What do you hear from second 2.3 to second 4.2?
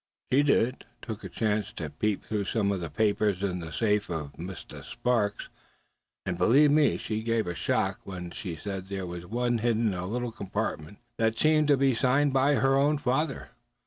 some of the papers in the safe